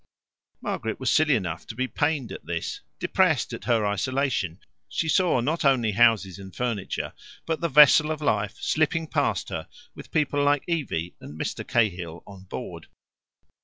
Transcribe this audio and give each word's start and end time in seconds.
Margaret 0.61 0.99
was 0.99 1.11
silly 1.11 1.35
enough 1.35 1.67
to 1.67 1.75
be 1.75 1.87
pained 1.87 2.31
at 2.31 2.47
this. 2.47 2.81
Depressed 2.97 3.53
at 3.53 3.65
her 3.65 3.85
isolation, 3.85 4.59
she 4.89 5.07
saw 5.07 5.41
not 5.41 5.63
only 5.63 5.91
houses 5.91 6.39
and 6.39 6.55
furniture, 6.55 7.13
but 7.45 7.61
the 7.61 7.69
vessel 7.69 8.09
of 8.09 8.19
life 8.19 8.53
itself 8.53 8.63
slipping 8.63 9.05
past 9.05 9.49
her, 9.49 9.67
with 9.93 10.09
people 10.09 10.43
like 10.43 10.63
Evie 10.65 11.13
and 11.21 11.39
Mr. 11.39 11.63
Cahill 11.67 12.23
on 12.25 12.45
board. 12.45 12.87